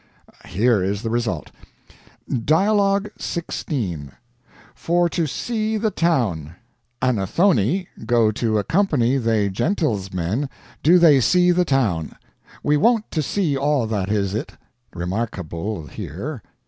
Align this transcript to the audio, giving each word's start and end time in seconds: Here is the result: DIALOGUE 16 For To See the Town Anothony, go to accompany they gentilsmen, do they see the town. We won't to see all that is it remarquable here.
Here 0.45 0.81
is 0.83 1.03
the 1.03 1.11
result: 1.11 1.51
DIALOGUE 2.27 3.11
16 3.19 4.11
For 4.73 5.07
To 5.09 5.27
See 5.27 5.77
the 5.77 5.91
Town 5.91 6.55
Anothony, 7.03 7.85
go 8.07 8.31
to 8.31 8.57
accompany 8.57 9.17
they 9.19 9.51
gentilsmen, 9.51 10.49
do 10.81 10.97
they 10.97 11.21
see 11.21 11.51
the 11.51 11.65
town. 11.65 12.13
We 12.63 12.77
won't 12.77 13.11
to 13.11 13.21
see 13.21 13.55
all 13.55 13.85
that 13.85 14.09
is 14.11 14.33
it 14.33 14.53
remarquable 14.91 15.85
here. 15.87 16.41